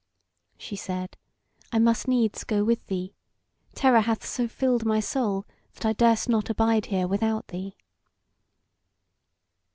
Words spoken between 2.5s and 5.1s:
with thee; terror hath so filled my